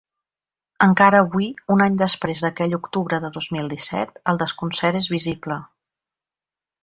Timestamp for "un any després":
1.75-2.41